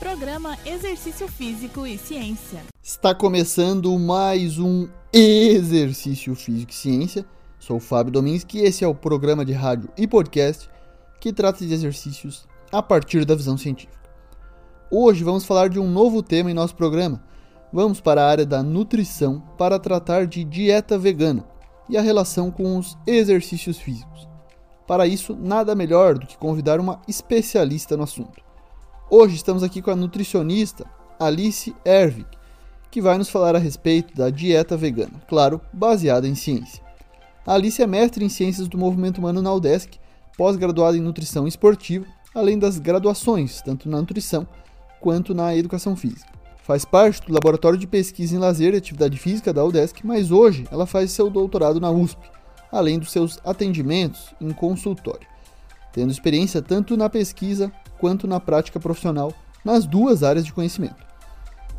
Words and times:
Programa 0.00 0.56
Exercício 0.64 1.28
Físico 1.28 1.86
e 1.86 1.98
Ciência. 1.98 2.62
Está 2.82 3.14
começando 3.14 3.98
mais 3.98 4.58
um 4.58 4.88
Exercício 5.12 6.34
Físico 6.34 6.72
e 6.72 6.74
Ciência. 6.74 7.26
Sou 7.58 7.76
o 7.76 7.80
Fábio 7.80 8.10
Dominski 8.10 8.60
e 8.60 8.62
esse 8.62 8.82
é 8.82 8.88
o 8.88 8.94
programa 8.94 9.44
de 9.44 9.52
rádio 9.52 9.90
e 9.98 10.08
podcast 10.08 10.70
que 11.20 11.34
trata 11.34 11.66
de 11.66 11.74
exercícios 11.74 12.48
a 12.72 12.82
partir 12.82 13.26
da 13.26 13.34
visão 13.34 13.58
científica. 13.58 14.08
Hoje 14.90 15.22
vamos 15.22 15.44
falar 15.44 15.68
de 15.68 15.78
um 15.78 15.86
novo 15.86 16.22
tema 16.22 16.50
em 16.50 16.54
nosso 16.54 16.74
programa. 16.74 17.22
Vamos 17.70 18.00
para 18.00 18.24
a 18.24 18.28
área 18.30 18.46
da 18.46 18.62
nutrição 18.62 19.40
para 19.58 19.78
tratar 19.78 20.26
de 20.26 20.44
dieta 20.44 20.98
vegana 20.98 21.44
e 21.90 21.98
a 21.98 22.00
relação 22.00 22.50
com 22.50 22.78
os 22.78 22.96
exercícios 23.06 23.76
físicos. 23.76 24.26
Para 24.86 25.06
isso, 25.06 25.36
nada 25.38 25.74
melhor 25.74 26.18
do 26.18 26.26
que 26.26 26.38
convidar 26.38 26.80
uma 26.80 27.02
especialista 27.06 27.98
no 27.98 28.04
assunto. 28.04 28.49
Hoje 29.12 29.34
estamos 29.34 29.64
aqui 29.64 29.82
com 29.82 29.90
a 29.90 29.96
nutricionista 29.96 30.86
Alice 31.18 31.74
Ervig, 31.84 32.28
que 32.92 33.02
vai 33.02 33.18
nos 33.18 33.28
falar 33.28 33.56
a 33.56 33.58
respeito 33.58 34.14
da 34.14 34.30
dieta 34.30 34.76
vegana, 34.76 35.20
claro, 35.26 35.60
baseada 35.72 36.28
em 36.28 36.36
ciência. 36.36 36.80
A 37.44 37.54
Alice 37.54 37.82
é 37.82 37.88
mestre 37.88 38.24
em 38.24 38.28
Ciências 38.28 38.68
do 38.68 38.78
Movimento 38.78 39.18
Humano 39.18 39.42
na 39.42 39.52
UDESC, 39.52 39.98
pós-graduada 40.38 40.96
em 40.96 41.00
Nutrição 41.00 41.48
Esportiva, 41.48 42.06
além 42.32 42.56
das 42.56 42.78
graduações, 42.78 43.60
tanto 43.60 43.88
na 43.88 43.98
nutrição 43.98 44.46
quanto 45.00 45.34
na 45.34 45.56
educação 45.56 45.96
física. 45.96 46.30
Faz 46.62 46.84
parte 46.84 47.26
do 47.26 47.32
Laboratório 47.32 47.80
de 47.80 47.88
Pesquisa 47.88 48.36
em 48.36 48.38
Lazer 48.38 48.74
e 48.74 48.76
Atividade 48.76 49.18
Física 49.18 49.52
da 49.52 49.64
UDESC, 49.64 50.06
mas 50.06 50.30
hoje 50.30 50.68
ela 50.70 50.86
faz 50.86 51.10
seu 51.10 51.28
doutorado 51.28 51.80
na 51.80 51.90
USP, 51.90 52.30
além 52.70 52.96
dos 52.96 53.10
seus 53.10 53.40
atendimentos 53.44 54.32
em 54.40 54.52
consultório, 54.52 55.26
tendo 55.92 56.12
experiência 56.12 56.62
tanto 56.62 56.96
na 56.96 57.10
pesquisa 57.10 57.72
quanto 58.00 58.26
na 58.26 58.40
prática 58.40 58.80
profissional 58.80 59.32
nas 59.64 59.86
duas 59.86 60.22
áreas 60.22 60.46
de 60.46 60.52
conhecimento. 60.52 61.06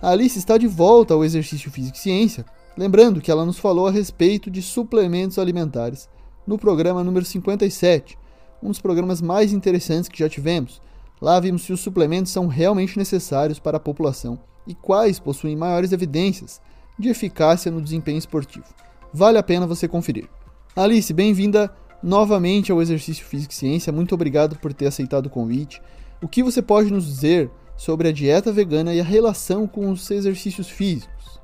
A 0.00 0.10
Alice 0.10 0.38
está 0.38 0.58
de 0.58 0.66
volta 0.66 1.14
ao 1.14 1.24
exercício 1.24 1.70
físico 1.70 1.96
e 1.96 2.00
ciência, 2.00 2.44
lembrando 2.76 3.20
que 3.20 3.30
ela 3.30 3.46
nos 3.46 3.58
falou 3.58 3.86
a 3.86 3.90
respeito 3.90 4.50
de 4.50 4.60
suplementos 4.60 5.38
alimentares 5.38 6.08
no 6.46 6.58
programa 6.58 7.02
número 7.02 7.24
57, 7.24 8.18
um 8.62 8.68
dos 8.68 8.80
programas 8.80 9.22
mais 9.22 9.52
interessantes 9.52 10.08
que 10.08 10.18
já 10.18 10.28
tivemos. 10.28 10.82
Lá 11.20 11.38
vimos 11.40 11.62
se 11.62 11.72
os 11.72 11.80
suplementos 11.80 12.32
são 12.32 12.46
realmente 12.46 12.98
necessários 12.98 13.58
para 13.58 13.76
a 13.76 13.80
população 13.80 14.38
e 14.66 14.74
quais 14.74 15.18
possuem 15.18 15.56
maiores 15.56 15.92
evidências 15.92 16.60
de 16.98 17.08
eficácia 17.08 17.70
no 17.70 17.80
desempenho 17.80 18.18
esportivo. 18.18 18.66
Vale 19.14 19.38
a 19.38 19.42
pena 19.42 19.66
você 19.66 19.88
conferir. 19.88 20.28
Alice, 20.74 21.12
bem-vinda 21.12 21.72
novamente 22.02 22.72
ao 22.72 22.82
Exercício 22.82 23.24
Físico 23.24 23.52
e 23.52 23.56
Ciência. 23.56 23.92
Muito 23.92 24.14
obrigado 24.14 24.56
por 24.58 24.72
ter 24.72 24.86
aceitado 24.86 25.26
o 25.26 25.30
convite. 25.30 25.80
O 26.20 26.28
que 26.28 26.42
você 26.42 26.60
pode 26.60 26.92
nos 26.92 27.06
dizer 27.06 27.50
sobre 27.76 28.08
a 28.08 28.12
dieta 28.12 28.52
vegana 28.52 28.94
e 28.94 29.00
a 29.00 29.04
relação 29.04 29.66
com 29.66 29.90
os 29.90 30.10
exercícios 30.10 30.68
físicos? 30.68 31.40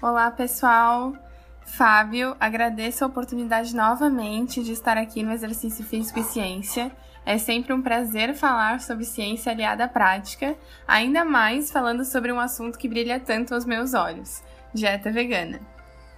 Olá, 0.00 0.30
pessoal. 0.30 1.12
Fábio, 1.64 2.36
agradeço 2.38 3.04
a 3.04 3.06
oportunidade 3.06 3.74
novamente 3.74 4.62
de 4.62 4.72
estar 4.72 4.98
aqui 4.98 5.22
no 5.22 5.32
Exercício 5.32 5.84
Físico 5.84 6.18
e 6.18 6.24
Ciência. 6.24 6.92
É 7.26 7.38
sempre 7.38 7.72
um 7.72 7.80
prazer 7.80 8.34
falar 8.34 8.80
sobre 8.80 9.04
ciência 9.04 9.50
aliada 9.50 9.84
à 9.84 9.88
prática, 9.88 10.54
ainda 10.86 11.24
mais 11.24 11.70
falando 11.70 12.04
sobre 12.04 12.30
um 12.30 12.38
assunto 12.38 12.78
que 12.78 12.86
brilha 12.86 13.18
tanto 13.18 13.54
aos 13.54 13.64
meus 13.64 13.94
olhos: 13.94 14.42
dieta 14.74 15.10
vegana. 15.10 15.58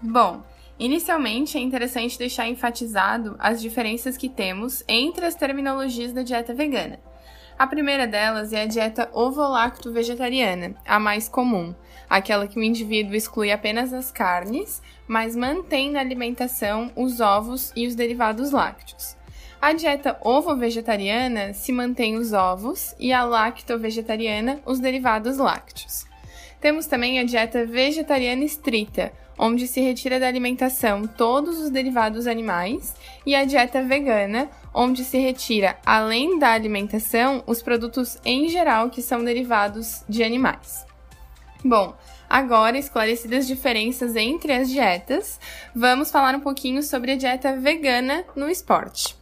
Bom, 0.03 0.43
inicialmente 0.79 1.57
é 1.57 1.61
interessante 1.61 2.19
deixar 2.19 2.49
enfatizado 2.49 3.37
as 3.39 3.61
diferenças 3.61 4.17
que 4.17 4.29
temos 4.29 4.85
entre 4.87 5.25
as 5.25 5.35
terminologias 5.35 6.13
da 6.13 6.23
dieta 6.23 6.55
vegana. 6.55 6.99
A 7.59 7.67
primeira 7.67 8.07
delas 8.07 8.53
é 8.53 8.63
a 8.63 8.67
dieta 8.67 9.09
ovo-lacto-vegetariana, 9.15 10.75
a 10.85 11.01
mais 11.01 11.27
comum, 11.27 11.75
aquela 12.09 12.47
que 12.47 12.59
o 12.59 12.63
indivíduo 12.63 13.15
exclui 13.15 13.51
apenas 13.51 13.95
as 13.95 14.13
carnes, 14.13 14.83
mas 15.09 15.35
mantém 15.35 15.91
na 15.91 16.01
alimentação 16.01 16.93
os 16.95 17.19
ovos 17.19 17.73
e 17.75 17.87
os 17.87 17.95
derivados 17.95 18.51
lácteos. 18.51 19.17
A 19.61 19.73
dieta 19.73 20.19
ovo-vegetariana 20.21 21.55
se 21.55 21.73
mantém 21.73 22.17
os 22.17 22.35
ovos 22.35 22.95
e 22.99 23.11
a 23.11 23.25
lacto-vegetariana 23.25 24.61
os 24.67 24.79
derivados 24.79 25.39
lácteos. 25.39 26.05
Temos 26.61 26.87
também 26.87 27.19
a 27.19 27.25
dieta 27.25 27.65
vegetariana 27.65 28.45
estrita, 28.45 29.13
onde 29.39 29.67
se 29.67 29.81
retira 29.81 30.19
da 30.19 30.27
alimentação 30.27 31.07
todos 31.07 31.59
os 31.59 31.71
derivados 31.71 32.27
animais, 32.27 32.95
e 33.25 33.35
a 33.35 33.45
dieta 33.45 33.83
vegana, 33.83 34.49
onde 34.73 35.05
se 35.05 35.19
retira, 35.19 35.77
além 35.85 36.39
da 36.39 36.51
alimentação, 36.51 37.43
os 37.47 37.63
produtos 37.63 38.19
em 38.25 38.49
geral 38.49 38.91
que 38.91 39.03
são 39.03 39.25
derivados 39.25 40.03
de 40.09 40.23
animais. 40.23 40.87
Bom, 41.65 41.95
agora 42.29 42.79
esclarecidas 42.79 43.41
as 43.41 43.47
diferenças 43.47 44.15
entre 44.17 44.53
as 44.53 44.69
dietas, 44.71 45.41
vamos 45.75 46.11
falar 46.11 46.35
um 46.35 46.41
pouquinho 46.41 46.83
sobre 46.83 47.13
a 47.13 47.17
dieta 47.17 47.57
vegana 47.57 48.25
no 48.35 48.49
esporte. 48.49 49.17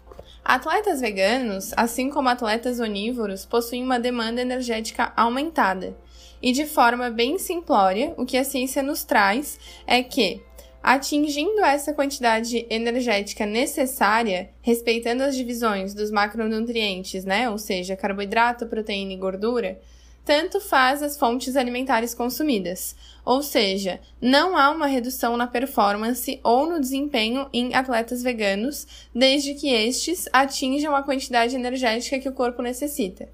Atletas 0.45 1.01
veganos, 1.01 1.73
assim 1.75 2.11
como 2.11 2.29
atletas 2.29 2.79
onívoros, 2.79 3.47
possuem 3.47 3.83
uma 3.83 3.99
demanda 3.99 4.43
energética 4.43 5.11
aumentada 5.17 5.97
e 6.45 6.53
de 6.53 6.67
forma 6.67 7.09
bem 7.09 7.39
simplória, 7.39 8.13
o 8.19 8.27
que 8.27 8.37
a 8.37 8.45
ciência 8.45 8.83
nos 8.83 9.03
traz 9.03 9.59
é 9.87 10.03
que, 10.03 10.43
atingindo 10.83 11.65
essa 11.65 11.95
quantidade 11.95 12.67
energética 12.69 13.47
necessária, 13.47 14.51
respeitando 14.61 15.23
as 15.23 15.35
divisões 15.35 15.95
dos 15.95 16.11
macronutrientes, 16.11 17.25
né, 17.25 17.49
ou 17.49 17.57
seja, 17.57 17.97
carboidrato, 17.97 18.67
proteína 18.67 19.15
e 19.15 19.17
gordura, 19.17 19.81
tanto 20.23 20.61
faz 20.61 21.03
as 21.03 21.17
fontes 21.17 21.57
alimentares 21.57 22.13
consumidas. 22.13 22.95
Ou 23.25 23.43
seja, 23.43 23.99
não 24.21 24.55
há 24.55 24.69
uma 24.69 24.87
redução 24.87 25.39
na 25.39 25.47
performance 25.47 26.41
ou 26.45 26.67
no 26.69 26.79
desempenho 26.79 27.49
em 27.55 27.75
atletas 27.75 28.23
veganos, 28.23 28.87
desde 29.15 29.55
que 29.55 29.73
estes 29.73 30.29
atinjam 30.31 30.95
a 30.95 31.03
quantidade 31.03 31.57
energética 31.57 32.19
que 32.19 32.29
o 32.29 32.35
corpo 32.35 32.61
necessita. 32.61 33.31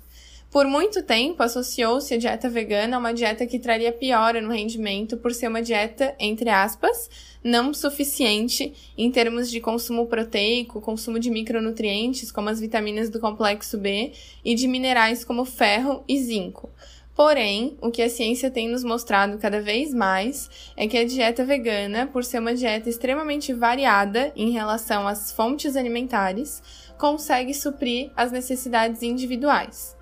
Por 0.51 0.67
muito 0.67 1.01
tempo, 1.05 1.45
associou-se 1.45 2.13
a 2.13 2.19
dieta 2.19 2.49
vegana 2.49 2.97
a 2.97 2.99
uma 2.99 3.15
dieta 3.15 3.47
que 3.47 3.57
traria 3.57 3.93
piora 3.93 4.41
no 4.41 4.53
rendimento 4.53 5.17
por 5.17 5.33
ser 5.33 5.47
uma 5.47 5.63
dieta, 5.63 6.13
entre 6.19 6.51
aspas, 6.51 7.09
não 7.43 7.73
suficiente 7.73 8.75
em 8.99 9.13
termos 9.13 9.49
de 9.49 9.61
consumo 9.61 10.09
proteico, 10.09 10.81
consumo 10.81 11.21
de 11.21 11.31
micronutrientes, 11.31 12.33
como 12.33 12.49
as 12.49 12.59
vitaminas 12.59 13.09
do 13.09 13.21
complexo 13.21 13.79
B, 13.79 14.11
e 14.45 14.57
de 14.57 14.67
minerais 14.67 15.25
como 15.25 15.45
ferro 15.45 16.03
e 16.09 16.19
zinco. 16.19 16.69
Porém, 17.15 17.77
o 17.81 17.89
que 17.89 18.03
a 18.03 18.11
ciência 18.11 18.51
tem 18.51 18.69
nos 18.69 18.83
mostrado 18.83 19.39
cada 19.39 19.61
vez 19.61 19.95
mais 19.95 20.51
é 20.77 20.89
que 20.89 20.99
a 20.99 21.05
dieta 21.05 21.45
vegana, 21.45 22.09
por 22.09 22.25
ser 22.25 22.41
uma 22.41 22.55
dieta 22.55 22.89
extremamente 22.89 23.53
variada 23.53 24.33
em 24.35 24.51
relação 24.51 25.07
às 25.07 25.31
fontes 25.31 25.77
alimentares, 25.77 26.61
consegue 26.99 27.55
suprir 27.55 28.11
as 28.17 28.33
necessidades 28.33 29.01
individuais. 29.03 30.00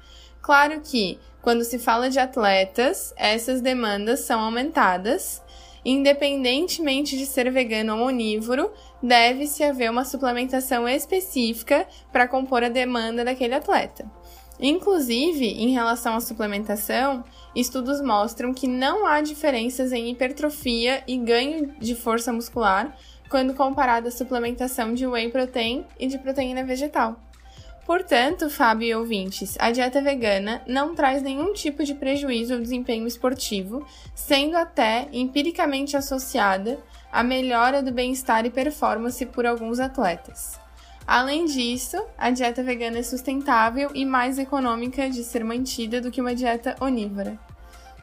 Claro 0.49 0.81
que, 0.81 1.19
quando 1.43 1.63
se 1.63 1.79
fala 1.79 2.09
de 2.09 2.19
atletas, 2.19 3.13
essas 3.19 3.61
demandas 3.61 4.21
são 4.21 4.41
aumentadas. 4.41 5.43
Independentemente 5.85 7.19
de 7.19 7.27
ser 7.27 7.53
vegano 7.53 7.95
ou 7.99 8.07
onívoro, 8.07 8.73
deve-se 9.03 9.63
haver 9.63 9.91
uma 9.91 10.07
suplementação 10.07 10.89
específica 10.89 11.87
para 12.11 12.27
compor 12.27 12.65
a 12.65 12.71
demanda 12.71 13.27
daquele 13.27 13.57
atleta. 13.57 14.11
Inclusive, 14.59 15.45
em 15.45 15.69
relação 15.69 16.17
à 16.17 16.21
suplementação, 16.23 17.23
estudos 17.55 18.01
mostram 18.01 18.55
que 18.55 18.67
não 18.67 19.07
há 19.07 19.21
diferenças 19.21 19.93
em 19.93 20.09
hipertrofia 20.09 21.05
e 21.07 21.19
ganho 21.19 21.75
de 21.79 21.95
força 21.95 22.33
muscular 22.33 22.97
quando 23.29 23.53
comparado 23.53 24.09
à 24.09 24.11
suplementação 24.11 24.95
de 24.95 25.07
whey 25.07 25.29
protein 25.29 25.85
e 26.01 26.07
de 26.07 26.17
proteína 26.17 26.65
vegetal. 26.65 27.28
Portanto, 27.89 28.51
Fábio 28.51 28.87
e 28.87 28.95
ouvintes, 28.95 29.57
a 29.59 29.71
dieta 29.71 30.03
vegana 30.03 30.61
não 30.67 30.95
traz 30.95 31.23
nenhum 31.23 31.55
tipo 31.55 31.83
de 31.83 31.95
prejuízo 31.95 32.53
ao 32.53 32.61
desempenho 32.61 33.07
esportivo, 33.07 33.83
sendo 34.15 34.59
até 34.59 35.09
empiricamente 35.11 35.97
associada 35.97 36.79
à 37.11 37.23
melhora 37.23 37.83
do 37.83 37.91
bem-estar 37.91 38.45
e 38.45 38.51
performance 38.51 39.25
por 39.25 39.47
alguns 39.47 39.81
atletas. 39.81 40.61
Além 41.07 41.47
disso, 41.47 41.97
a 42.19 42.31
dieta 42.31 42.63
vegana 42.63 42.99
é 42.99 43.03
sustentável 43.03 43.91
e 43.95 44.05
mais 44.05 44.39
econômica 44.39 45.09
de 45.09 45.25
ser 45.25 45.43
mantida 45.43 45.99
do 45.99 46.11
que 46.11 46.21
uma 46.21 46.35
dieta 46.35 46.77
onívora. 46.83 47.39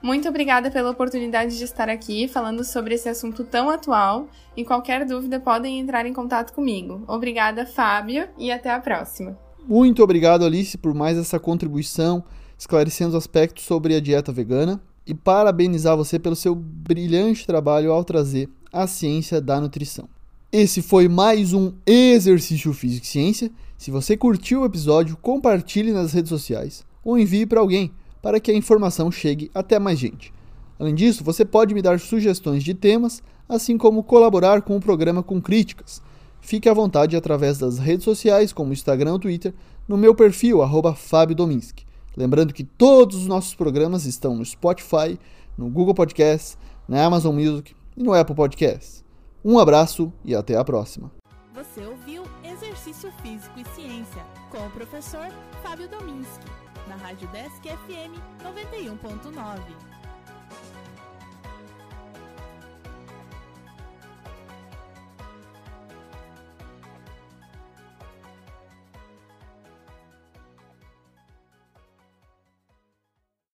Muito 0.01 0.27
obrigada 0.27 0.71
pela 0.71 0.89
oportunidade 0.89 1.59
de 1.59 1.63
estar 1.63 1.89
aqui 1.89 2.27
falando 2.27 2.63
sobre 2.63 2.95
esse 2.95 3.07
assunto 3.07 3.43
tão 3.43 3.69
atual 3.69 4.29
e 4.57 4.65
qualquer 4.65 5.05
dúvida 5.05 5.39
podem 5.39 5.79
entrar 5.79 6.07
em 6.07 6.13
contato 6.13 6.53
comigo. 6.53 7.03
Obrigada, 7.07 7.67
Fábio, 7.67 8.27
e 8.35 8.51
até 8.51 8.71
a 8.71 8.79
próxima. 8.79 9.44
Muito 9.67 10.03
obrigado, 10.03 10.45
Alice, 10.45 10.77
por 10.77 10.93
mais 10.93 11.17
essa 11.17 11.39
contribuição, 11.39 12.23
esclarecendo 12.55 13.09
os 13.09 13.15
aspectos 13.15 13.63
sobre 13.63 13.95
a 13.95 13.99
dieta 13.99 14.31
vegana 14.31 14.79
e 15.07 15.13
parabenizar 15.15 15.97
você 15.97 16.19
pelo 16.19 16.35
seu 16.35 16.53
brilhante 16.53 17.47
trabalho 17.47 17.91
ao 17.91 18.03
trazer 18.03 18.47
a 18.71 18.85
ciência 18.85 19.41
da 19.41 19.59
nutrição. 19.59 20.07
Esse 20.51 20.83
foi 20.83 21.07
mais 21.07 21.51
um 21.51 21.73
Exercício 21.83 22.71
Físico 22.73 23.07
e 23.07 23.09
Ciência. 23.09 23.51
Se 23.75 23.89
você 23.89 24.15
curtiu 24.15 24.61
o 24.61 24.65
episódio, 24.65 25.17
compartilhe 25.17 25.91
nas 25.91 26.13
redes 26.13 26.29
sociais 26.29 26.85
ou 27.03 27.17
envie 27.17 27.47
para 27.47 27.59
alguém 27.59 27.91
para 28.21 28.39
que 28.39 28.51
a 28.51 28.55
informação 28.55 29.11
chegue 29.11 29.49
até 29.51 29.79
mais 29.79 29.97
gente. 29.97 30.31
Além 30.77 30.93
disso, 30.93 31.23
você 31.23 31.43
pode 31.43 31.73
me 31.73 31.81
dar 31.81 31.99
sugestões 31.99 32.63
de 32.63 32.75
temas, 32.75 33.23
assim 33.49 33.79
como 33.79 34.03
colaborar 34.03 34.61
com 34.61 34.77
o 34.77 34.79
programa 34.79 35.23
com 35.23 35.41
críticas. 35.41 36.03
Fique 36.45 36.69
à 36.69 36.73
vontade 36.75 37.17
através 37.17 37.57
das 37.57 37.79
redes 37.79 38.03
sociais, 38.03 38.53
como 38.53 38.71
Instagram 38.71 39.13
ou 39.13 39.19
Twitter, 39.19 39.51
no 39.87 39.97
meu 39.97 40.13
perfil, 40.13 40.59
Fábio 40.95 41.35
Dominski. 41.35 41.87
Lembrando 42.15 42.53
que 42.53 42.63
todos 42.63 43.15
os 43.15 43.25
nossos 43.25 43.55
programas 43.55 44.05
estão 44.05 44.35
no 44.35 44.45
Spotify, 44.45 45.19
no 45.57 45.71
Google 45.71 45.95
Podcasts, 45.95 46.55
na 46.87 47.03
Amazon 47.03 47.33
Music 47.33 47.73
e 47.97 48.03
no 48.03 48.13
Apple 48.13 48.35
Podcasts. 48.35 49.03
Um 49.43 49.57
abraço 49.57 50.13
e 50.23 50.35
até 50.35 50.55
a 50.55 50.63
próxima. 50.63 51.11
Você 51.55 51.83
ouviu 51.83 52.21
Exercício 52.43 53.11
Físico 53.23 53.59
e 53.59 53.65
Ciência 53.73 54.23
com 54.51 54.67
o 54.67 54.69
professor 54.69 55.27
Fábio 55.63 55.89
Dominski, 55.89 56.45
na 56.87 56.95
Rádio 56.95 57.27
Desk 57.29 57.63
FM 57.63 58.21
91.9. 58.43 59.94